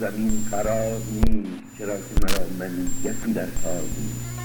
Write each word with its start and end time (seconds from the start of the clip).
زمین 0.00 0.44
قرار 0.50 1.00
نیست 1.12 1.62
چرا 1.78 1.96
که 1.96 2.14
مرا 2.22 2.46
منیت 2.58 3.34
در 3.34 3.46
کار 3.62 3.82
نیست. 3.82 4.35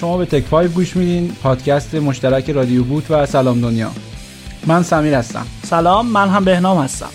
شما 0.00 0.18
به 0.18 0.26
تک 0.26 0.44
5 0.44 0.70
گوش 0.70 0.96
میدین 0.96 1.32
پادکست 1.42 1.94
مشترک 1.94 2.50
رادیو 2.50 2.84
بوت 2.84 3.10
و 3.10 3.26
سلام 3.26 3.60
دنیا. 3.60 3.90
من 4.66 4.82
سمیر 4.82 5.14
هستم. 5.14 5.46
سلام 5.62 6.06
من 6.06 6.28
هم 6.28 6.44
بهنام 6.44 6.78
هستم. 6.78 7.10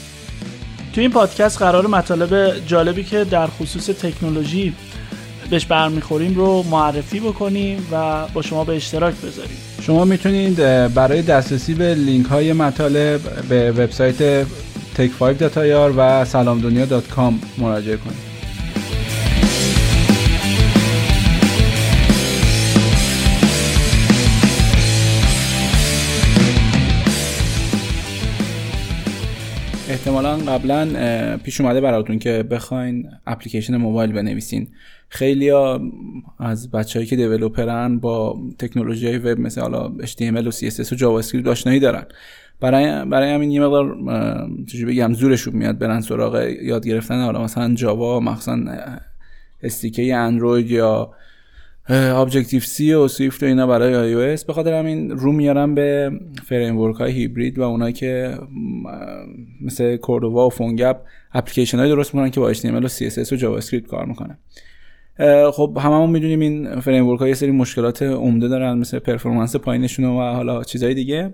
تو 0.94 1.02
این 1.02 1.12
پادکست 1.12 1.58
قرار 1.58 1.88
مطالب 1.88 2.60
جالبی 2.68 3.04
که 3.04 3.24
در 3.24 3.48
خصوص 3.48 3.86
تکنولوژی 3.86 4.74
بهش 5.50 5.66
برمیخوریم 5.66 6.36
رو 6.36 6.64
معرفی 6.64 7.20
بکنیم 7.20 7.88
و 7.92 8.28
با 8.34 8.42
شما 8.42 8.64
به 8.64 8.76
اشتراک 8.76 9.16
بذاریم. 9.16 9.58
شما 9.82 10.06
می‌تونید 10.06 10.56
برای 10.94 11.22
دسترسی 11.22 11.74
به 11.74 11.96
لینک 11.96 12.26
های 12.26 12.54
مطالب 12.54 13.20
به 13.50 13.72
وبسایت 13.72 14.44
tech5 14.98 15.22
و 15.98 16.26
سلامدنیا.com 16.26 17.34
مراجعه 17.58 17.98
کنید. 17.98 18.31
احتمالا 29.92 30.38
قبلا 30.38 31.38
پیش 31.38 31.62
اومده 31.62 31.82
براتون 31.82 32.20
که 32.20 32.44
بخواین 32.44 33.10
اپلیکیشن 33.28 33.78
موبایل 33.78 34.12
بنویسین. 34.12 34.68
خیلی 35.10 35.52
از 36.40 36.72
بچههایی 36.72 37.08
که 37.10 37.16
developer 37.16 37.91
ن 37.91 38.00
با 38.00 38.40
تکنولوژی 38.60 39.08
های 39.08 39.18
وب 39.18 39.40
مثل 39.40 39.62
حالا 39.62 39.92
HTML 40.06 40.48
و 40.48 40.52
CSS 40.52 40.92
و 40.92 40.96
جاوا 40.96 41.20
اسکریپت 41.20 41.48
آشنایی 41.48 41.80
دارن. 41.80 42.06
برای 42.60 43.06
برای 43.06 43.32
همین 43.32 43.52
یه 43.52 43.62
مقدار 43.62 43.98
چجوری 44.68 44.94
بگم 44.94 45.14
زورشون 45.14 45.56
میاد 45.56 45.78
برن 45.78 46.02
سراغ 46.02 46.36
یاد 46.62 46.88
گرفتن 46.88 47.24
حالا 47.24 47.44
مثلا 47.44 47.76
جاوا 47.76 48.20
مخصوصا 48.20 48.60
SDK 49.64 50.16
اندروید 50.16 50.72
یا 50.72 51.14
Objective-C 51.90 52.94
و 52.94 53.08
Swift 53.08 53.44
و 53.44 53.46
اینا 53.46 53.68
برای 53.68 53.96
آی 53.96 54.14
او 54.14 54.38
به 54.48 54.54
خاطر 54.54 54.74
همین 54.74 55.12
رو 55.12 55.32
میارن 55.32 55.76
به 55.76 56.12
framework 56.48 56.92
های 56.92 57.12
هیبرید 57.12 57.60
و 57.60 57.62
اونایی 57.62 57.94
که 57.94 58.38
مثل 59.62 59.98
Cordova 59.98 60.48
و 60.48 60.50
PhoneGap 60.50 60.98
اپلیکیشن 61.34 61.80
های 61.80 61.90
درست 61.90 62.16
می‌کنن 62.16 62.32
که 62.32 62.40
با 62.40 62.54
HTML 62.54 62.86
و 62.86 62.88
CSS 62.88 63.34
و 63.34 63.36
جاوا 63.36 63.58
اسکریپت 63.58 63.88
کار 63.88 64.06
می‌کنن. 64.06 64.38
خب 65.52 65.78
هممون 65.82 66.10
می‌دونیم 66.10 66.40
این 66.40 66.80
framework 66.80 67.16
ها 67.16 67.28
یه 67.28 67.34
سری 67.34 67.52
مشکلات 67.52 68.04
عمده 68.04 68.48
دارن 68.48 68.78
مثل 68.78 69.00
performance 69.00 69.56
پایینشون 69.56 70.06
و 70.06 70.34
حالا 70.34 70.64
چیزهای 70.64 70.94
دیگه. 70.94 71.34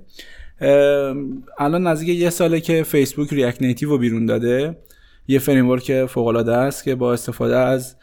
الان 1.59 1.88
نزدیک 1.88 2.19
یه 2.19 2.30
ساله 2.30 2.59
که 2.59 2.84
فیسبوک 2.84 3.34
React 3.34 3.62
Native 3.62 3.90
رو 3.90 3.97
بیرون 3.97 4.25
داده. 4.25 4.78
یه 5.28 5.40
framework 5.40 6.06
فوق 6.06 6.28
العاده 6.28 6.56
است 6.56 6.84
که 6.84 6.96
با 6.96 7.13
استفاده 7.13 7.57
از 7.57 7.96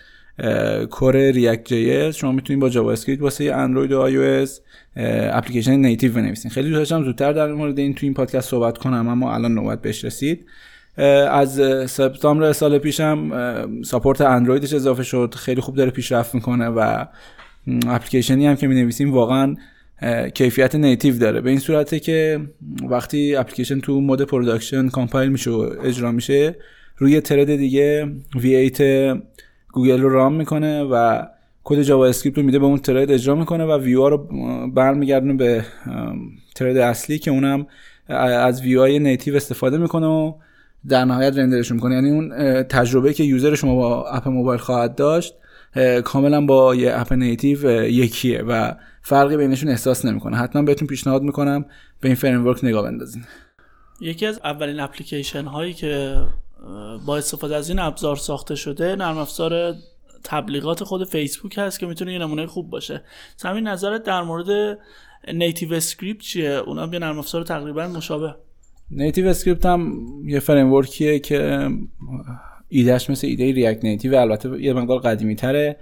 core 0.90 1.16
React 1.16 1.64
JS 1.64 2.12
شما 2.12 2.32
می‌تونید 2.32 2.60
با 2.60 2.68
جاوا 2.68 2.92
اسکریپت 2.92 3.22
واسه 3.22 3.44
اندروید 3.44 3.92
و 3.92 4.00
آی 4.00 4.16
او 4.16 4.46
اپلیکیشن 5.32 5.76
native 5.76 6.12
بنویسین. 6.12 6.50
خیلی 6.50 6.68
دوست 6.68 6.78
داشتم 6.78 7.04
زودتر 7.04 7.32
در 7.32 7.52
مورد 7.52 7.78
این 7.78 7.94
تو 7.94 8.06
این 8.06 8.14
پادکست 8.14 8.50
صحبت 8.50 8.78
کنم 8.78 9.08
اما 9.08 9.34
الان 9.34 9.54
نوبت 9.54 9.82
بهش 9.82 10.04
رسید. 10.04 10.46
از 11.30 11.60
سپتامبر 11.90 12.52
سال 12.52 12.78
پیشم 12.78 13.30
support 13.82 14.20
اندرویدش 14.20 14.74
اضافه 14.74 15.02
شد. 15.02 15.34
خیلی 15.36 15.60
خوب 15.60 15.74
داره 15.76 15.90
پیشرفت 15.90 16.34
می‌کنه 16.34 16.66
و 16.66 17.04
اپلیکیشنی 17.86 18.46
هم 18.46 18.56
که 18.56 18.66
می 18.66 18.74
نویسیم 18.74 19.12
واقعا 19.12 19.56
کیفیت 20.34 20.74
native 20.74 21.18
داره. 21.18 21.40
به 21.40 21.50
این 21.50 21.58
صورته 21.58 22.00
که 22.00 22.40
وقتی 22.90 23.36
اپلیکیشن 23.36 23.80
تو 23.80 24.00
mode 24.00 24.22
production 24.22 24.88
compile 24.88 25.28
میشه 25.28 25.50
و 25.50 25.70
اجرا 25.84 26.12
میشه 26.12 26.56
روی 26.96 27.20
thread 27.20 27.56
دیگه 27.56 28.12
V8 28.36 28.80
گوگل 29.74 30.00
رو 30.00 30.08
run 30.08 30.34
می‌کنه 30.34 30.82
و 30.82 31.22
کد 31.64 31.82
جاوا 31.82 32.06
اسکریپت 32.06 32.38
رو 32.38 32.44
میده 32.44 32.58
به 32.58 32.64
اون 32.64 32.78
thread 32.78 33.10
اجرا 33.10 33.34
می‌کنه 33.34 33.64
و 33.64 33.78
ویو 33.78 34.08
رو 34.08 34.18
برمیگردونه 34.68 35.34
به 35.34 35.64
thread 36.54 36.76
اصلی 36.76 37.18
که 37.18 37.30
اونم 37.30 37.66
از 38.08 38.62
view 38.62 38.80
های 38.80 38.98
native 38.98 39.36
استفاده 39.36 39.78
می‌کنه 39.78 40.06
و 40.06 40.32
در 40.88 41.04
نهایت 41.04 41.38
render 41.38 41.64
ش 41.64 41.72
می‌کنه. 41.72 41.94
یعنی 41.94 42.10
اون 42.10 42.32
تجربه 42.62 43.12
که 43.12 43.24
user 43.24 43.54
شما 43.54 43.74
با 43.74 44.08
app 44.08 44.28
موبایل 44.28 44.60
خواهد 44.60 44.94
داشت 44.94 45.34
کاملا 46.04 46.46
با 46.46 46.74
یه 46.74 47.00
app 47.00 47.12
native 47.12 47.84
یکیه 47.90 48.42
و 48.42 48.74
فرقی 49.02 49.36
بینشون 49.36 49.70
احساس 49.70 50.04
نمی‌کنه. 50.04 50.36
حتما 50.36 50.62
بهتون 50.62 50.88
پیشنهاد 50.88 51.22
می‌کنم 51.22 51.64
به 52.00 52.08
این 52.08 52.14
framework 52.14 52.54
نگاه 52.62 52.82
بندازین. 52.82 53.24
یکی 54.00 54.26
از 54.26 54.40
اولین 54.44 54.80
اپلیکیشن 54.80 55.44
هایی 55.44 55.72
که 55.72 56.16
با 57.06 57.16
استفاده 57.16 57.56
از 57.56 57.68
این 57.68 57.78
ابزار 57.78 58.16
ساخته 58.16 58.54
شده 58.54 58.96
نرم 58.96 59.18
افزار 59.18 59.74
تبلیغات 60.24 60.84
خود 60.84 61.08
فیسبوک 61.08 61.58
هست 61.58 61.80
که 61.80 61.86
می‌تونه 61.86 62.12
یه 62.12 62.18
نمونه 62.18 62.46
خوب 62.46 62.70
باشه. 62.70 63.02
همین 63.44 63.68
نظرت 63.68 64.02
در 64.02 64.22
مورد 64.22 64.78
NativeScript 65.32 66.22
چیه؟ 66.22 66.50
اونم 66.50 66.92
یه 66.92 66.98
نرم 66.98 67.18
افزار 67.18 67.44
تقریبا 67.44 67.88
مشابه. 67.88 68.34
NativeScript 68.90 69.66
هم 69.66 70.04
یه 70.26 70.40
framework 70.40 70.72
یه 70.72 71.18
که 71.18 71.68
ایدهش 72.68 73.10
مثل 73.10 73.26
ایده 73.26 73.52
React 73.52 73.84
Native 73.84 74.14
البته 74.14 74.62
یه 74.62 74.72
مقدار 74.72 74.98
قدیمی 74.98 75.36
تره 75.36 75.76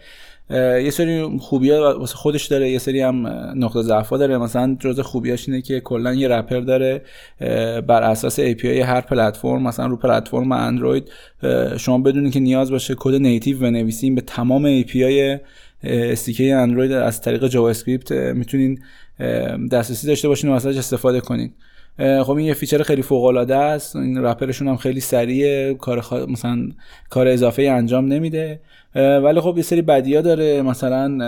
یه 0.52 0.90
سری 0.90 1.38
خوبی 1.40 1.70
ها 1.70 1.98
واسه 1.98 2.14
خودش 2.14 2.46
داره 2.46 2.70
یه 2.70 2.78
سری 2.78 3.00
هم 3.00 3.26
نقطه 3.56 3.82
ضعف 3.82 4.12
داره. 4.12 4.38
مثلا 4.38 4.76
جز 4.80 5.00
خوبیاش 5.00 5.48
اینه 5.48 5.62
که 5.62 5.80
کلا 5.80 6.14
یه 6.14 6.28
wrapper 6.28 6.60
داره 6.60 7.02
بر 7.80 8.02
اساس 8.02 8.40
API 8.40 8.64
هر 8.64 9.00
پلتفرم 9.00 9.62
مثلا 9.62 9.86
رو 9.86 9.96
پلتفرم 9.96 10.52
اندروید 10.52 11.10
شما 11.76 11.98
بدون 11.98 12.32
اینکه 12.32 12.40
نیاز 12.40 12.70
باشه 12.70 12.94
کد 12.98 13.14
native 13.14 13.58
بنویسین 13.58 14.14
به 14.14 14.20
تمام 14.20 14.82
API 14.82 15.40
SDK 15.84 16.54
اندروید 16.54 16.92
از 16.92 17.20
طریق 17.20 17.46
جاوا 17.46 17.70
اسکریپت. 17.70 18.12
می‌تونین 18.12 18.82
دسترسی 19.72 20.06
داشته 20.06 20.28
باشین 20.28 20.50
و 20.50 20.52
ازش 20.52 20.76
استفاده 20.76 21.20
کنین. 21.20 21.52
خب 21.98 22.30
این 22.30 22.46
یه 22.46 22.54
feature 22.54 22.82
خیلی 22.82 23.02
فوق 23.02 23.24
العاده 23.24 23.56
است. 23.56 23.96
این 23.96 24.18
wrapper 24.18 24.50
شون 24.50 24.68
هم 24.68 24.76
خیلی 24.76 25.00
سریع 25.00 25.72
کار 25.72 26.26
مثلا 26.28 26.68
کار 27.10 27.28
اضافه 27.28 27.62
انجام 27.62 28.06
نمیده. 28.06 28.60
ولی 28.94 29.40
خب 29.40 29.54
یه 29.56 29.62
سری 29.62 29.82
بدیا 29.82 30.20
داره. 30.20 30.62
مثلا 30.62 31.18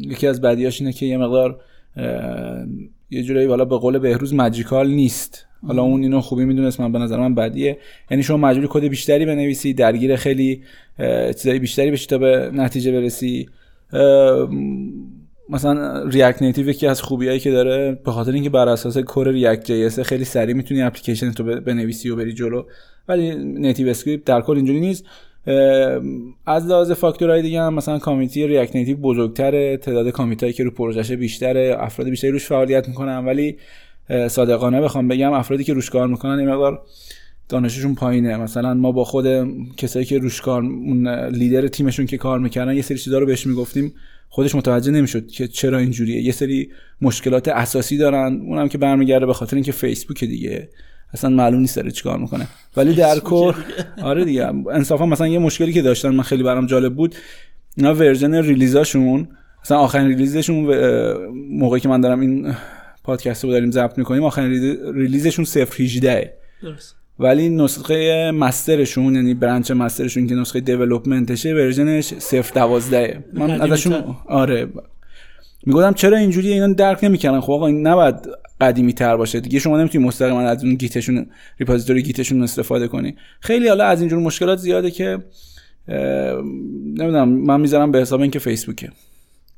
یکی 0.00 0.26
از 0.26 0.40
بدیاش 0.40 0.80
اینه 0.80 0.92
که 0.92 1.06
یه 1.06 1.16
مقدار 1.16 1.60
یه 3.10 3.22
جورایی 3.22 3.46
والا 3.46 3.64
به 3.64 3.76
قول 3.78 3.98
بهروز 3.98 4.34
magical 4.34 4.90
نیست. 4.90 5.46
حالا 5.66 5.82
اون 5.82 6.02
اینو 6.02 6.20
خوبی 6.20 6.44
می‌دونست 6.44 6.80
من 6.80 6.92
به 6.92 6.98
نظر 6.98 7.16
من 7.16 7.34
بدیه. 7.34 7.78
یعنی 8.10 8.22
شما 8.22 8.36
مجبوری 8.36 8.68
کد 8.70 8.84
بیشتری 8.84 9.26
بنویسی 9.26 9.74
درگیر 9.74 10.16
خیلی 10.16 10.62
چیزای 11.26 11.58
بیشتری 11.58 11.90
بشی 11.90 12.06
تا 12.06 12.18
به 12.18 12.50
نتیجه 12.52 12.92
برسی. 12.92 13.48
مثلا 15.48 16.02
React 16.08 16.42
Native 16.42 16.68
یکی 16.68 16.86
از 16.86 17.02
خوبیایی 17.02 17.40
که 17.40 17.50
داره 17.50 17.98
به 18.04 18.12
خاطر 18.12 18.32
اینکه 18.32 18.50
بر 18.50 18.68
اساس 18.68 18.98
core 18.98 19.28
React 19.28 19.64
JS 19.64 20.00
خیلی 20.00 20.24
سریع 20.24 20.54
می‌تونی 20.54 20.82
اپلیکیشن 20.82 21.32
تو 21.32 21.44
بنویسی 21.44 22.10
و 22.10 22.16
بری 22.16 22.32
جلو. 22.32 22.62
ولی 23.08 23.34
NativeScript 23.34 24.24
در 24.24 24.40
کل 24.40 24.56
اینجوری 24.56 24.80
نیست. 24.80 25.04
از 26.46 26.66
لحاظ 26.66 26.92
فاکتورهای 26.92 27.42
دیگه 27.42 27.60
هم 27.60 27.74
مثلا 27.74 27.98
community 27.98 28.46
React 28.46 28.76
Native 28.76 28.96
بزرگتره 28.96 29.76
تعداد 29.76 30.08
commit 30.10 30.38
هایی 30.38 30.52
که 30.52 30.64
رو 30.64 30.70
پروژهش 30.70 31.12
بیشتره 31.12 31.76
افراد 31.78 32.08
بیشتری 32.08 32.30
روش 32.30 32.46
فعالیت 32.46 32.88
می‌کنن. 32.88 33.24
ولی 33.24 33.56
صادقانه 34.28 34.80
بخوام 34.80 35.08
بگم 35.08 35.32
افرادی 35.32 35.64
که 35.64 35.72
روش 35.74 35.90
کار 35.90 36.08
می‌کنن 36.08 36.38
این 36.38 36.48
مقدار 36.48 36.82
دانششون 37.48 37.94
پایینه. 37.94 38.36
مثلا 38.36 38.74
ما 38.74 38.92
با 38.92 39.04
خود 39.04 39.26
کسایی 39.76 40.04
که 40.04 40.18
روش 40.18 40.40
کار 40.40 40.62
اون 40.62 41.08
لیدر 41.08 41.68
تیمشون 41.68 42.06
که 42.06 42.16
کار 42.16 42.38
می‌کردن 42.38 42.74
یه 42.74 42.82
سری 42.82 42.98
چیزا 42.98 43.18
رو 43.18 43.26
بهش 43.26 43.46
می‌گفتیم. 43.46 43.92
خودش 44.28 44.54
متوجه 44.54 44.90
نمی‌شد 44.90 45.26
که 45.26 45.48
چرا 45.48 45.78
اینجوریه. 45.78 46.22
یه 46.22 46.32
سری 46.32 46.70
مشکلات 47.00 47.48
اساسی 47.48 47.96
دارن. 47.96 48.40
اونم 48.46 48.68
که 48.68 48.78
برمیگرده 48.78 49.26
به 49.26 49.34
خاطر 49.34 49.56
اینکه 49.56 49.72
فیسبوک 49.72 50.24
دیگه. 50.24 50.68
اصلا 51.12 51.30
معلوم 51.30 51.60
نیست 51.60 51.76
داره 51.76 51.90
چیکار 51.90 52.18
می‌کنه. 52.18 52.48
ولی 52.76 52.94
در 53.04 53.18
کل 53.18 53.52
آره 54.02 54.24
دیگه. 54.24 54.46
انصافا 54.72 55.06
مثلا 55.06 55.28
یه 55.28 55.38
مشکلی 55.38 55.72
که 55.72 55.82
داشتن 55.82 56.08
من 56.08 56.22
خیلی 56.22 56.42
برام 56.42 56.66
جالب 56.66 56.94
بود. 56.94 57.14
اینا 57.76 57.94
ورژن 57.94 58.34
ریلیزاشون 58.34 59.28
مثلا 59.64 59.78
آخرین 59.78 60.06
release 60.06 60.38
شون 60.38 60.56
موقعی 61.50 61.80
که 61.80 61.88
من 61.88 62.00
دارم 62.00 62.20
این 62.20 62.54
پادکست 63.04 63.44
رو 63.44 63.50
داریم 63.50 63.70
ضبط 63.70 63.98
می‌کنیم 63.98 64.24
آخرین 64.24 64.76
release 64.94 65.26
شون 65.26 65.44
018 65.78 66.34
درست. 66.62 66.96
ولی 67.18 67.48
نسخه 67.48 68.30
master 68.30 68.80
شون 68.80 69.14
یعنی 69.14 69.34
branch 69.34 69.70
master 69.70 70.04
شون 70.04 70.26
که 70.26 70.34
نسخه 70.34 70.60
development 70.60 71.34
شه 71.34 71.54
version 71.54 72.01
ش 72.01 72.14
012 72.54 73.24
من 73.32 73.60
ازشون 73.60 74.16
آره. 74.28 74.68
می‌گفتم 75.66 75.92
چرا 75.92 76.16
اینجوری 76.16 76.52
اینا 76.52 76.72
درک 76.72 77.04
نمی‌کنن 77.04 77.40
خب 77.40 77.52
آقا 77.52 77.66
این 77.66 77.86
نباید 77.86 78.14
قدیمی 78.60 78.92
تر 78.92 79.16
باشه 79.16 79.40
دیگه. 79.40 79.58
شما 79.58 79.78
نمی‌تونی 79.78 80.04
مستقیما 80.04 80.40
از 80.40 80.64
اون 80.64 80.74
Git 80.74 80.96
شون 80.96 81.26
repository 81.58 82.02
Git 82.02 82.19
شون 82.19 82.42
استفاده 82.42 82.88
کنی. 82.88 83.16
خیلی 83.40 83.68
حالا 83.68 83.84
از 83.84 84.00
اینجور 84.00 84.18
مشکلات 84.18 84.58
زیاده 84.58 84.90
که 84.90 85.18
نمی‌دونم 85.88 87.28
من 87.28 87.60
می‌ذارم 87.60 87.92
به 87.92 88.00
حساب 88.00 88.20
اینکه 88.20 88.38
فیسبوکه. 88.38 88.90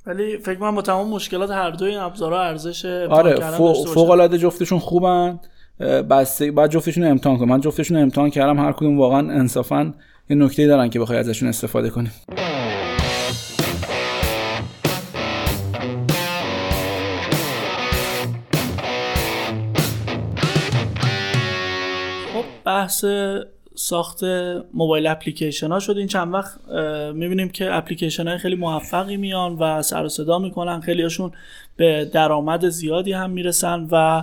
ولی 0.07 0.39
فکر 0.39 0.55
کنم 0.55 0.75
با 0.75 0.83
تمام 0.83 1.09
مشکلات 1.09 1.51
هر 1.51 1.71
دوی 1.71 1.91
این 1.91 1.99
ابزارها 1.99 2.43
ارزش 2.43 2.85
آره 3.09 3.51
فوق 3.95 4.11
العاده 4.11 4.39
جفتشون 4.39 4.79
خوبن. 4.79 5.41
بسته 5.81 6.51
بعد 6.51 6.71
جفتشون 6.71 7.05
رو 7.05 7.11
امتحان 7.11 7.39
کنم. 7.39 7.49
من 7.49 7.61
جفتشون 7.61 7.97
رو 7.97 8.03
امتحان 8.03 8.31
کردم. 8.31 8.59
هر 8.59 8.73
کدوم 8.73 8.99
واقعا 8.99 9.19
انصافا 9.19 9.95
یه 10.31 10.37
نکته 10.37 10.67
دارن 10.67 10.91
که 10.91 11.01
بخوای 11.01 11.19
ازشون 11.19 11.49
استفاده 11.49 11.91
کنیم 11.91 12.13
خب 22.35 22.45
بحث 22.65 23.05
ساخت 23.75 24.25
موبایل 24.75 25.07
اپلیکیشن 25.07 25.69
ها 25.69 25.81
شد. 25.81 25.97
این 25.99 26.07
چند 26.07 26.35
وقت 26.35 26.61
می‌بینیم 27.15 27.49
که 27.49 27.75
اپلیکیشن 27.75 28.29
های 28.29 28.39
خیلی 28.39 28.57
موفقی 28.57 29.17
میان 29.17 29.53
و 29.53 29.83
سر 29.83 30.05
و 30.05 30.09
صدا 30.09 30.39
می‌کنن. 30.39 30.81
خیلی 30.81 31.03
هاشون 31.03 31.33
به 31.77 32.11
درآمد 32.13 32.69
زیادی 32.69 33.13
هم 33.13 33.31
می‌رسن 33.31 33.89
و 33.91 34.23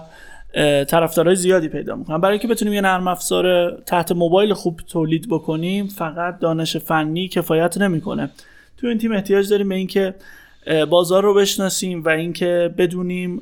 طرفدارای 0.87 1.35
زیادی 1.35 1.67
پیدا 1.67 1.95
می‌کنن. 1.95 2.17
برای 2.17 2.33
اینکه 2.33 2.47
بتونیم 2.47 2.73
یه 2.73 2.81
نرم 2.81 3.07
افزار 3.07 3.71
تحت 3.71 4.11
موبایل 4.11 4.53
خوب 4.53 4.79
تولید 4.87 5.29
بکنیم 5.29 5.87
فقط 5.87 6.39
دانش 6.39 6.77
فنی 6.77 7.27
کفایت 7.27 7.77
نمی‌کنه. 7.77 8.29
تو 8.77 8.87
این 8.87 8.97
تیم 8.97 9.11
احتیاج 9.11 9.49
داریم 9.49 9.69
به 9.69 9.75
اینکه 9.75 10.15
بازار 10.89 11.23
رو 11.23 11.33
بشناسیم 11.33 12.03
و 12.03 12.09
اینکه 12.09 12.73
بدونیم 12.77 13.41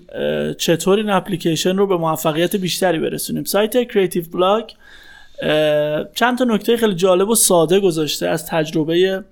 چطور 0.57 0.97
این 0.97 1.09
اپلیکیشن 1.09 1.77
رو 1.77 1.87
به 1.87 1.97
موفقیت 1.97 2.55
بیشتری 2.55 2.99
برسونیم. 2.99 3.43
سایت 3.43 3.91
Creative 3.91 4.23
Bloq 4.33 4.63
چند 6.15 6.37
تا 6.37 6.43
نکته 6.43 6.77
خیلی 6.77 6.95
جالب 6.95 7.29
و 7.29 7.35
ساده 7.35 7.79
گذاشته 7.79 8.27
از 8.27 8.45
تجربه 8.45 9.23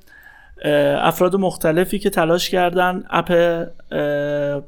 افراد 0.65 1.35
مختلفی 1.35 1.99
که 1.99 2.09
تلاش 2.09 2.49
کردن 2.49 3.03
app 3.09 3.33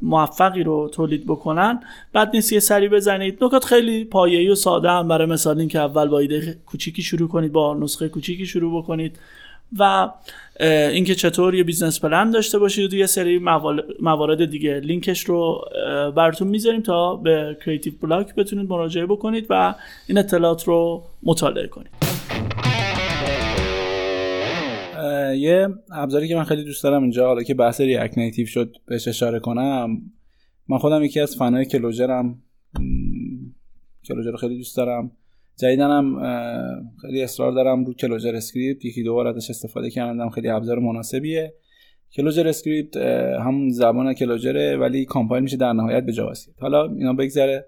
موفقی 0.02 0.64
رو 0.64 0.90
تولید 0.94 1.26
بکنن. 1.28 1.80
بد 2.14 2.30
نیست 2.34 2.54
یه 2.54 2.60
سری 2.60 2.90
بزنید. 2.90 3.44
نکات 3.44 3.66
خیلی 3.66 4.06
پایه‌ای 4.06 4.50
و 4.50 4.56
ساده 4.56 4.90
هم. 4.90 5.08
برای 5.08 5.28
مثال 5.28 5.60
این 5.60 5.68
که 5.68 5.80
اول 5.80 6.08
با 6.08 6.20
ایده 6.20 6.58
کوچیکی 6.66 7.02
شروع 7.02 7.30
کنید 7.30 7.52
با 7.52 7.74
نسخه 7.74 8.10
کوچیکی 8.10 8.46
شروع 8.46 8.84
بکنید. 8.84 9.20
و 9.80 10.10
اینکه 10.60 11.16
چطور 11.16 11.56
یه 11.56 11.64
business 11.64 12.00
plan 12.00 12.32
داشته 12.32 12.60
باشید 12.60 12.94
و 12.94 12.98
یه 12.98 13.06
سری 13.06 13.40
موارد 14.02 14.46
دیگه. 14.46 14.80
لینکش 14.80 15.24
رو 15.24 15.66
براتون 16.16 16.48
می‌ذاریم 16.48 16.82
تا 16.82 17.16
به 17.16 17.58
Creative 17.66 17.94
Bloq 18.02 18.36
بتونید 18.36 18.70
مراجعه 18.70 19.06
بکنید 19.06 19.46
و 19.50 19.76
این 20.08 20.18
اطلاعات 20.18 20.64
رو 20.64 21.04
مطالعه 21.24 21.68
کنید. 21.68 22.11
یه 25.38 25.68
ابزاری 25.92 26.28
که 26.28 26.36
من 26.36 26.44
خیلی 26.44 26.64
دوست 26.64 26.84
دارم 26.84 27.02
اینجا 27.02 27.28
حالا 27.28 27.44
که 27.44 27.54
بحث 27.54 27.82
React 27.82 28.18
Native 28.18 28.46
شد 28.46 28.76
بهش 28.86 29.08
اشاره 29.08 29.40
کنم. 29.40 30.02
من 30.68 30.78
خودم 30.78 31.04
یکی 31.04 31.20
از 31.20 31.36
fan 31.36 31.66
ای 31.66 31.73
Clojure 31.73 32.26
م. 32.26 32.42
Clojure 34.08 34.32
رو 34.32 34.38
خیلی 34.38 34.58
دوست 34.58 34.78
دارم. 34.78 35.12
جدیدا 35.58 35.99
هم 35.99 36.20
خیلی 37.02 37.24
اصرار 37.24 37.52
دارم 37.52 37.86
رو 37.86 37.94
ClojureScript. 37.94 38.86
یکی 38.86 39.04
دو 39.04 39.14
بار 39.14 39.28
ازش 39.28 39.50
استفاده 39.50 39.90
کردم. 39.90 40.30
خیلی 40.30 40.50
ابزار 40.50 40.80
مناسبیه. 40.80 41.54
ClojureScript 42.14 42.98
همون 43.46 43.70
زبان 43.70 44.14
Clojure 44.14 44.70
ه 44.70 44.78
ولی 44.78 45.06
compile 45.06 45.44
میشه 45.44 45.58
در 45.58 45.74
نهایت 45.74 46.04
به 46.04 46.14
جاوا 46.14 46.34
حالا 46.60 46.92
اینا 46.92 47.14
بگذره. 47.14 47.66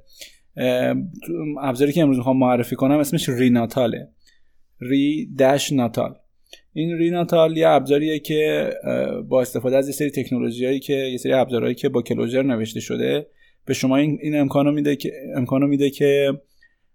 ابزاری 1.61 1.91
که 1.91 2.01
امروز 2.01 2.17
می‌خوام 2.17 2.37
معرفی 2.37 2.75
کنم 2.75 2.97
اسمش 2.97 3.29
Re-Natal 3.29 3.93
ه. 3.93 4.09
Re 4.81 5.29
dash 5.37 5.71
Natal 5.71 6.15
این 6.73 6.97
Re-Natal 6.97 7.57
یه 7.57 7.69
ابزاریه 7.69 8.19
که 8.19 8.69
با 9.29 9.41
استفاده 9.41 9.77
از 9.77 9.87
یه 9.87 9.93
سری 9.93 10.11
تکنولوژیایی 10.11 10.79
که 10.79 10.93
یه 10.93 11.17
سری 11.17 11.33
ابزارهایی 11.33 11.75
که 11.75 11.89
با 11.89 12.01
Clojure 12.01 12.41
نوشته 12.41 12.79
شده 12.79 13.27
به 13.65 13.73
شما 13.73 13.97
این, 13.97 14.19
این 14.21 14.39
امکانو 14.39 14.71
میده 14.71 14.95
که 14.95 15.11
امکانو 15.35 15.67
میده 15.67 15.89
که 15.89 16.33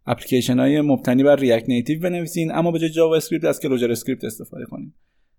اپلیکیشن 0.07 0.59
های 0.59 0.81
مبتنی 0.81 1.23
بر 1.23 1.37
React 1.37 1.69
Native 1.69 2.01
بنویسین 2.01 2.53
اما 2.53 2.71
به 2.71 2.79
جای 2.79 2.91
جاوا 2.91 3.17
اسکریپت 3.17 3.45
از 3.45 3.61
ClojureScript 3.61 4.25
استفاده 4.25 4.65
کنین. 4.65 4.93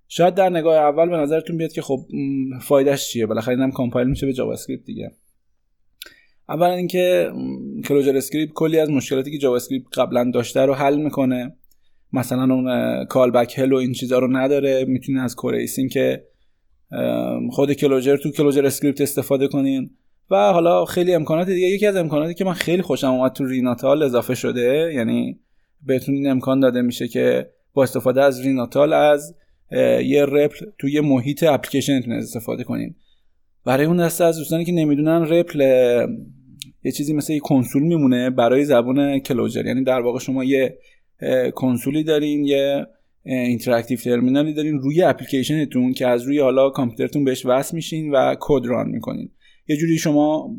شاید 0.07 0.35
در 0.35 0.49
نگاه 0.49 0.75
اول 0.75 1.09
به 1.09 1.17
نظرتون 1.17 1.57
بیاد 1.57 1.71
که 1.71 1.81
خب 1.81 1.99
فایدهش 2.61 3.07
چیه؟ 3.07 3.25
بالاخره 3.25 3.55
اینم 3.55 3.71
compile 3.71 4.07
میشه 4.07 4.25
به 4.25 4.33
JavaScript 4.33 4.85
دیگه. 4.85 5.11
اولا 6.49 6.73
اینکه 6.73 7.31
ClojureScript 7.87 8.53
کلی 8.53 8.79
از 8.79 8.89
مشکلاتی 8.89 9.31
که 9.31 9.37
JavaScript 9.37 9.97
قبلا 9.97 10.31
داشته 10.33 10.59
رو 10.59 10.73
حل 10.73 10.97
می‌کنه. 10.97 11.55
مثلا 12.13 12.53
اون 12.53 13.05
callback 13.05 13.59
hell 13.59 13.73
و 13.73 13.75
این 13.75 13.93
چیزا 13.93 14.19
رو 14.19 14.37
نداره 14.37 14.85
می‌تونین 14.85 15.21
از 15.21 15.35
core.async 15.35 15.89
که 15.89 16.23
خود 17.51 17.73
Clojure 17.73 18.17
تو 18.17 18.31
ClojureScript 18.31 19.01
استفاده 19.01 19.47
کنین. 19.47 19.89
و 20.31 20.35
حالا 20.35 20.85
خیلی 20.85 21.13
امکانات 21.13 21.49
دیگه 21.49 21.67
یکی 21.67 21.87
از 21.87 21.95
امکاناتی 21.95 22.33
که 22.33 22.45
من 22.45 22.53
خیلی 22.53 22.81
خوشم 22.81 23.07
اومد 23.07 23.31
تو 23.31 23.45
Re-Natal 23.45 24.03
اضافه 24.03 24.35
شده 24.35 24.91
یعنی 24.95 25.39
بهتون 25.85 26.15
این 26.15 26.29
امکان 26.29 26.59
داده 26.59 26.81
میشه 26.81 27.07
که 27.07 27.49
با 27.73 27.83
استفاده 27.83 28.23
از 28.23 28.45
Re-Natal 28.45 28.93
از 28.93 29.35
یه 30.03 30.25
REPL 30.25 30.65
توی 30.77 30.91
یه 30.91 31.01
محیط 31.01 31.43
اپلیکیشنتون 31.43 32.13
استفاده 32.13 32.63
کنین. 32.63 32.95
برای 33.65 33.85
اون 33.85 33.97
دسته 33.97 34.23
از 34.23 34.37
دوستانی 34.37 34.65
که 34.65 34.71
نمی‌دونن 34.71 35.21
REPL 35.21 35.59
یه 36.83 36.91
چیزی 36.91 37.13
مثل 37.13 37.33
یه 37.33 37.39
کنسول 37.39 37.83
میمونه 37.83 38.29
برای 38.29 38.65
زبان 38.65 39.19
Clojure. 39.19 39.65
یعنی 39.65 39.83
در 39.83 39.99
واقع 40.01 40.19
شما 40.19 40.43
یه 40.43 40.77
کنسولی 41.55 42.03
دارین 42.03 42.45
یه 42.45 42.87
interactive 43.25 43.97
terminal 43.97 44.47
ی 44.47 44.53
دارین. 44.53 44.79
روی 44.79 45.03
اپلیکیشنتون 45.03 45.93
که 45.93 46.07
از 46.07 46.23
روی 46.23 46.39
حالا 46.39 46.69
کامپیوترتون 46.69 47.23
بهش 47.23 47.45
وصل 47.45 47.75
میشین 47.75 48.11
و 48.11 48.35
کد 48.39 48.65
run 48.65 48.89
می‌کنین. 48.89 49.29
یه 49.67 49.77
جوری 49.77 49.97
شما 49.97 50.55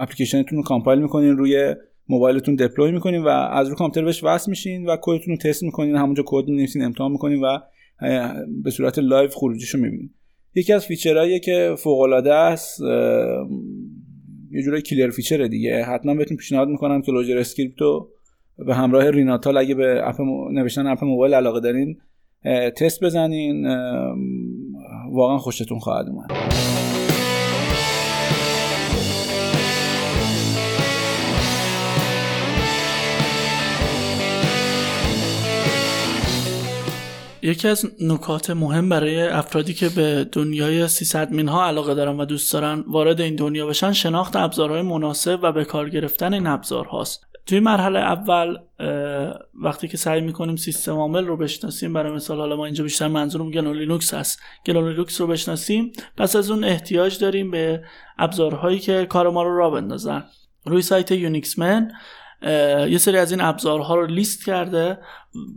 اپلیکیشنتون 0.00 0.58
رو 0.58 0.64
compile 0.64 0.98
می‌کنین 0.98 1.36
روی 1.36 1.74
موبایلتون 2.08 2.54
deploy 2.54 2.92
می‌کنین 2.92 3.22
و 3.22 3.28
از 3.28 3.66
روی 3.66 3.76
کامپیوتر 3.76 4.04
بهش 4.04 4.24
وصل 4.24 4.50
میشین 4.50 4.86
و 4.86 4.96
کدتون 5.02 5.34
رو 5.34 5.36
تست 5.36 5.62
می‌کنین. 5.62 5.96
همونجا 5.96 6.22
کد 6.26 6.48
می‌نویسین 6.48 6.82
امتحان 6.82 7.12
می‌کنین 7.12 7.40
و 7.40 7.58
به 8.62 8.70
صورت 8.70 8.98
live 8.98 9.30
خروجیش 9.30 9.68
رو 9.68 9.80
می‌بینین. 9.80 10.10
یکی 10.54 10.72
از 10.72 10.86
feature 10.86 11.24
هایی 11.24 11.40
که 11.40 11.74
فوق 11.78 12.00
العاده 12.00 12.34
است 12.34 12.80
یه 14.50 14.62
جوری 14.64 14.82
killer 14.82 15.10
feature 15.10 15.43
ه 15.43 15.48
دیگه. 15.48 15.84
حتما 15.84 16.14
بهتون 16.14 16.36
پیشنهاد 16.36 16.68
می‌کنم 16.68 17.02
که 17.02 17.12
ClojureScript 17.12 17.80
رو 17.80 18.10
به 18.66 18.74
همراه 18.74 19.10
Re-Natal 19.10 19.56
اگه 19.56 19.74
به 19.74 20.08
اپ 20.08 20.20
نوشتن 20.52 20.86
اپ 20.86 21.04
موبایل 21.04 21.34
علاقه 21.34 21.60
دارین 21.60 21.96
تست 22.76 23.04
بزنین 23.04 23.66
واقعا 25.10 25.38
خوشتون 25.38 25.78
خواهد 25.78 26.06
اومد. 26.08 26.30
یکی 37.42 37.68
از 37.68 37.86
نکات 38.00 38.50
مهم 38.50 38.88
برای 38.88 39.22
افرادی 39.22 39.74
که 39.74 39.88
به 39.88 40.26
دنیای 40.32 40.88
سیصد 40.88 41.48
ها 41.48 41.66
علاقه 41.66 41.94
دارن 41.94 42.20
و 42.20 42.24
دوست 42.24 42.52
دارن 42.52 42.84
وارد 42.86 43.20
این 43.20 43.36
دنیا 43.36 43.66
بشن 43.66 43.92
شناخت 43.92 44.36
ابزارهای 44.36 44.82
مناسب 44.82 45.38
و 45.42 45.52
به 45.52 45.64
کار 45.64 45.90
گرفتن 45.90 46.34
این 46.34 46.46
ابزارهاست. 46.46 47.28
توی 47.48 47.60
مرحله 47.60 47.98
اول 47.98 48.56
وقتی 49.54 49.88
که 49.88 49.96
سعی 49.96 50.20
می‌کنیم 50.20 50.56
سیستم 50.56 50.92
عامل 50.92 51.24
رو 51.24 51.36
بشناسیم 51.36 51.92
برای 51.92 52.12
مثال 52.12 52.38
حالا 52.38 52.56
ما 52.56 52.64
اینجا 52.64 52.84
بیشتر 52.84 53.08
منظورم 53.08 53.50
گنو 53.50 53.72
لینوکس 53.72 54.14
هست. 54.14 54.40
گنو 54.66 54.88
لینوکس 54.88 55.20
رو 55.20 55.26
بشناسیم 55.26 55.92
پس 56.16 56.36
از 56.36 56.50
اون 56.50 56.64
احتیاج 56.64 57.18
داریم 57.18 57.50
به 57.50 57.82
ابزارهایی 58.18 58.78
که 58.78 59.06
کار 59.06 59.30
ما 59.30 59.42
رو 59.42 59.56
را 59.56 59.70
بندازن. 59.70 60.24
روی 60.64 60.82
سایت 60.82 61.12
Unixmen 61.12 61.92
یه 62.88 62.98
سری 62.98 63.18
از 63.18 63.30
این 63.30 63.40
ابزارها 63.40 63.94
رو 63.94 64.06
لیست 64.06 64.46
کرده 64.46 64.98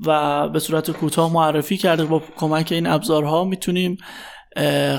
و 0.05 0.49
به 0.49 0.59
صورت 0.59 0.91
کوتاه 0.91 1.33
معرفی 1.33 1.77
کرده 1.77 2.05
با 2.05 2.23
کمک 2.37 2.71
این 2.71 2.87
ابزارها 2.87 3.43
می‌تونیم 3.43 3.97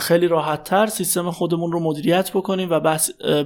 خیلی 0.00 0.28
راحت 0.28 0.64
تر 0.64 0.86
سیستم 0.86 1.30
خودمون 1.30 1.72
رو 1.72 1.80
مدیریت 1.80 2.30
بکنیم 2.30 2.68
و 2.70 2.80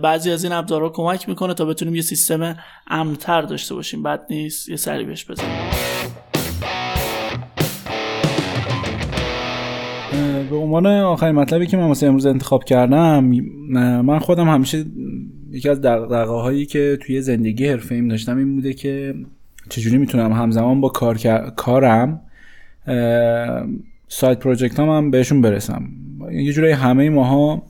بعضی 0.02 0.30
از 0.30 0.44
این 0.44 0.52
ابزارها 0.52 0.88
کمک 0.88 1.28
می‌کنه 1.28 1.54
تا 1.54 1.64
بتونیم 1.64 1.94
یه 1.94 2.02
سیستم 2.02 2.56
امنتر 2.86 3.42
داشته 3.42 3.74
باشیم. 3.74 4.02
بد 4.02 4.20
نیست 4.30 4.68
یه 4.68 4.76
سری 4.76 5.04
بهش 5.04 5.30
بزنیم. 5.30 5.50
به 10.50 10.56
عنوان 10.56 10.86
آخرین 10.86 11.34
مطلبی 11.34 11.66
که 11.66 11.76
من 11.76 11.88
واسه 11.88 12.06
امروز 12.06 12.26
انتخاب 12.26 12.64
کردم 12.64 13.24
من 14.02 14.18
خودم 14.18 14.48
همیشه 14.48 14.84
یکی 15.50 15.68
از 15.68 15.80
دقدقه 15.80 16.32
هایی 16.32 16.66
که 16.66 16.98
توی 17.02 17.20
زندگی 17.20 17.68
حرفه 17.68 17.94
ایم 17.94 18.08
داشتم 18.08 18.36
این 18.36 18.54
بوده 18.54 18.72
که 18.72 19.14
چجوری 19.68 19.98
می‌تونم 19.98 20.32
همزمان 20.32 20.80
با 20.80 20.88
کار 20.88 21.18
کارم 21.56 22.20
سایت 24.08 24.38
پروژکت 24.38 24.80
هم, 24.80 25.10
بهشون 25.10 25.40
برسم. 25.40 25.88
یه 26.32 26.52
جورایی 26.52 26.72
همه 26.72 27.10
ماها 27.10 27.62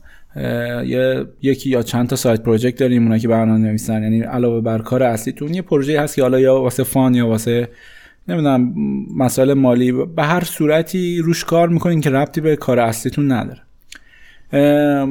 یه 0.86 1.26
یکی 1.42 1.70
یا 1.70 1.82
چند 1.82 2.08
تا 2.08 2.16
سایت 2.16 2.42
پروژکت 2.42 2.78
داریم 2.78 3.02
اونا 3.02 3.18
که 3.18 3.28
برنامه 3.28 3.58
نویسن. 3.58 4.02
یعنی 4.02 4.20
علاوه 4.20 4.60
بر 4.60 4.78
کار 4.78 5.02
اصلیتون 5.02 5.54
یه 5.54 5.62
پروژه 5.62 6.00
هست 6.00 6.16
که 6.16 6.22
حالا 6.22 6.40
یا 6.40 6.60
واسه 6.60 6.82
فان 6.82 7.14
یا 7.14 7.26
واسه 7.28 7.68
نمی‌دونم 8.28 8.74
مسائل 9.16 9.54
مالی 9.54 9.92
به 9.92 10.22
هر 10.22 10.44
صورتی 10.44 11.18
روش 11.18 11.44
کار 11.44 11.68
می‌کنین 11.68 12.00
که 12.00 12.10
ربطی 12.10 12.40
به 12.40 12.56
کار 12.56 12.80
اصلیتون 12.80 13.32
نداره. 13.32 13.60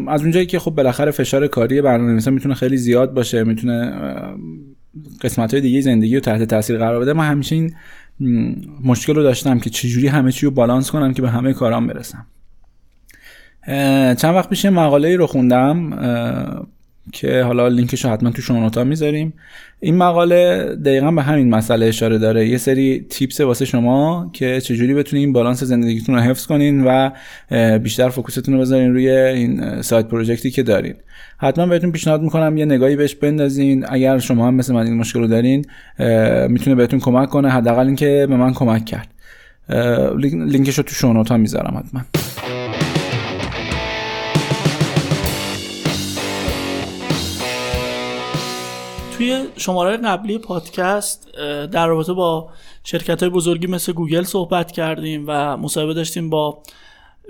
از 0.07 0.21
اونجایی 0.21 0.45
که 0.45 0.59
خب 0.59 0.71
بالاخره 0.71 1.11
فشار 1.11 1.47
کاری 1.47 1.81
برنامه 1.81 2.29
می‌تونه 2.29 2.55
خیلی 2.55 2.77
زیاد 2.77 3.13
باشه 3.13 3.43
می‌تونه 3.43 3.93
قسمت 5.21 5.53
های 5.53 5.61
دیگه 5.61 5.81
زندگی 5.81 6.15
رو 6.15 6.21
تحت 6.21 6.43
تاثیر 6.43 6.77
قرار 6.77 6.99
بده. 6.99 7.13
من 7.13 7.25
همیشه 7.25 7.55
این 7.55 7.73
مشکل 8.83 9.15
رو 9.15 9.23
داشتم 9.23 9.59
که 9.59 9.69
چجوری 9.69 10.07
همه 10.07 10.31
چی 10.31 10.45
رو 10.45 10.51
بالانس 10.51 10.91
کنم 10.91 11.13
که 11.13 11.21
به 11.21 11.29
همه 11.29 11.53
کارام 11.53 11.87
برسم. 11.87 12.25
چند 14.15 14.35
وقت 14.35 14.49
پیش 14.49 14.65
مقاله 14.65 15.15
رو 15.15 15.27
خوندم 15.27 15.89
که 17.11 17.43
حالا 17.43 17.67
لینکش 17.67 18.05
رو 18.05 18.11
حتما 18.11 18.29
تو 18.29 18.41
شونوتا 18.41 18.83
می‌ذاریم. 18.83 19.33
این 19.79 19.95
مقاله 19.95 20.75
دقیقا 20.85 21.11
به 21.11 21.21
همین 21.21 21.49
مسئله 21.49 21.85
اشاره 21.85 22.17
داره. 22.17 22.47
یه 22.47 22.57
سری 22.57 23.05
تیپس 23.09 23.41
واسه 23.41 23.65
شما 23.65 24.29
که 24.33 24.61
چجوری 24.61 24.93
بتونین 24.93 25.33
بالانس 25.33 25.63
زندگیتون 25.63 26.15
رو 26.15 26.21
حفظ 26.21 26.45
کنین 26.45 26.83
و 26.87 27.09
بیشتر 27.79 28.09
فوکوستون 28.09 28.55
رو 28.55 28.61
بذارین 28.61 28.93
روی 28.93 29.09
این 29.09 29.81
سایت 29.81 30.05
پروژکتی 30.05 30.51
که 30.51 30.63
دارین. 30.63 30.93
حتما 31.37 31.65
بهتون 31.65 31.91
پیشنهاد 31.91 32.21
می‌کنم 32.21 32.57
یه 32.57 32.65
نگاهی 32.65 32.95
بهش 32.95 33.15
بندازین. 33.15 33.85
اگر 33.89 34.19
شما 34.19 34.47
هم 34.47 34.53
مثل 34.53 34.73
من 34.73 34.85
این 34.85 34.97
مشکل 34.97 35.19
رو 35.19 35.27
دارین 35.27 35.65
می‌تونه 36.49 36.75
بهتون 36.75 36.99
کمک 36.99 37.29
کنه. 37.29 37.49
حداقل 37.49 37.85
اینکه 37.85 38.25
به 38.29 38.35
من 38.37 38.53
کمک 38.53 38.85
کرد. 38.85 39.07
لینکش 40.23 40.77
رو 40.77 40.83
تو 40.83 40.95
شونوتا 40.95 41.37
می‌ذارم 41.37 41.83
حتما. 41.85 42.01
توی 49.17 49.45
شماره 49.57 49.97
قبلی 49.97 50.37
پادکست 50.37 51.31
در 51.71 51.87
رابطه 51.87 52.13
با 52.13 52.49
شرکت 52.83 53.23
های 53.23 53.29
بزرگی 53.29 53.67
مثل 53.67 53.93
گوگل 53.93 54.23
صحبت 54.23 54.71
کردیم 54.71 55.25
و 55.27 55.57
مصاحبه 55.57 55.93
داشتیم 55.93 56.29
با 56.29 56.57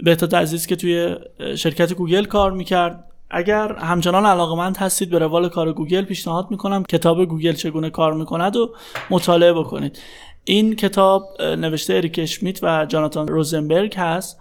بهتاد 0.03 0.35
عزیز 0.35 0.67
که 0.67 0.75
توی 0.75 1.15
شرکت 1.55 1.93
گوگل 1.93 2.25
کار 2.25 2.51
می‌کرد. 2.51 3.03
اگر 3.29 3.73
همچنان 3.73 4.25
علاقمند 4.25 4.77
هستید 4.77 5.09
به 5.09 5.19
روال 5.19 5.49
کار 5.49 5.73
گوگل 5.73 6.01
پیشنهاد 6.01 6.51
می‌کنم. 6.51 6.83
کتاب 6.83 7.25
گوگل 7.25 7.53
چگونه 7.53 7.89
کار 7.89 8.13
می‌کند 8.13 8.55
و 8.55 8.73
مطالعه 9.09 9.53
بکنید. 9.53 9.99
این 10.43 10.75
کتاب 10.75 11.41
نوشته 11.41 11.93
اریک 11.93 12.19
اشمیت 12.23 12.59
و 12.63 12.85
جاناتان 12.85 13.27
روزنبرگ 13.27 13.95
هست. 13.95 14.39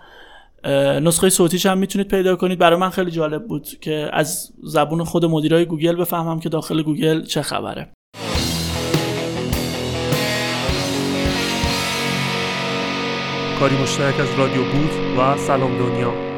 نسخه 1.02 1.30
صوتیش 1.30 1.66
هم 1.66 1.78
می‌تونید 1.78 2.08
پیدا 2.08 2.36
کنید. 2.36 2.58
برای 2.58 2.78
من 2.78 2.90
خیلی 2.90 3.10
جالب 3.10 3.46
بود 3.46 3.68
که 3.80 4.10
از 4.12 4.52
زبون 4.62 5.04
خود 5.04 5.24
مدیرای 5.24 5.64
گوگل 5.64 5.96
بفهمم 5.96 6.40
که 6.40 6.48
داخل 6.48 6.82
گوگل 6.82 7.22
چه 7.22 7.42
خبره. 7.42 7.88
کاری 13.60 13.76
مشترک 13.76 14.20
از 14.20 14.38
رادیو 14.38 14.62
بود 14.62 15.18
و 15.18 15.36
سلام 15.36 15.78
دنیا. 15.78 16.33